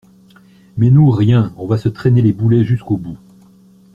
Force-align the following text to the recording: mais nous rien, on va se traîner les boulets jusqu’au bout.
mais 0.77 0.89
nous 0.89 1.11
rien, 1.11 1.53
on 1.57 1.67
va 1.67 1.77
se 1.77 1.87
traîner 1.87 2.23
les 2.23 2.33
boulets 2.33 2.63
jusqu’au 2.63 2.97
bout. 2.97 3.19